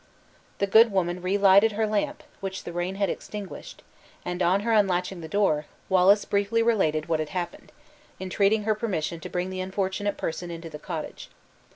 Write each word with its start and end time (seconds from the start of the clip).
The 0.57 0.65
good 0.65 0.91
woman 0.91 1.21
relighted 1.21 1.73
her 1.73 1.85
lamp, 1.85 2.23
which 2.39 2.63
the 2.63 2.73
rain 2.73 2.95
had 2.95 3.07
extinguished; 3.07 3.83
and, 4.25 4.41
on 4.41 4.61
her 4.61 4.73
unlatching 4.73 5.21
the 5.21 5.27
door, 5.27 5.67
Wallace 5.89 6.25
briefly 6.25 6.63
related 6.63 7.05
what 7.05 7.19
had 7.19 7.29
happened, 7.29 7.71
entreating 8.19 8.63
her 8.63 8.73
permission 8.73 9.19
to 9.19 9.29
bring 9.29 9.51
the 9.51 9.61
unfortunate 9.61 10.17
person 10.17 10.49
into 10.49 10.71
the 10.71 10.79
cottage. 10.79 11.29